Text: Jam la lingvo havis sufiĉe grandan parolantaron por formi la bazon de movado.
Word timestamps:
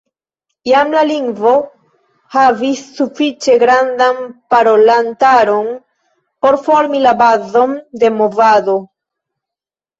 Jam 0.69 0.93
la 0.93 1.01
lingvo 1.09 1.51
havis 2.35 2.81
sufiĉe 2.95 3.59
grandan 3.65 4.25
parolantaron 4.55 5.71
por 6.47 6.61
formi 6.67 7.07
la 7.07 7.15
bazon 7.23 7.81
de 8.05 8.15
movado. 8.21 8.81